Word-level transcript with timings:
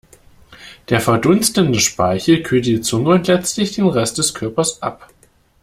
Der 0.89 0.99
verdunstende 0.99 1.79
Speichel 1.79 2.41
kühlt 2.41 2.65
die 2.65 2.81
Zunge 2.81 3.09
und 3.11 3.27
letztlich 3.27 3.73
den 3.73 3.85
Rest 3.85 4.17
des 4.17 4.33
Körpers 4.33 4.81
ab. 4.81 5.07